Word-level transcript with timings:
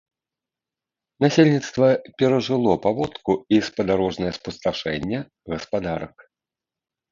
Насельніцтва 1.25 1.87
перажыло 2.21 2.73
паводку 2.87 3.31
і 3.57 3.61
спадарожнае 3.69 4.33
спусташэнне 4.41 5.19
гаспадарак. 5.57 6.15